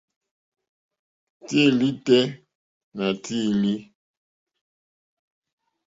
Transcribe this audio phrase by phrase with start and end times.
[1.47, 2.21] Téèlì tɛ́
[2.97, 3.73] nà téèlì.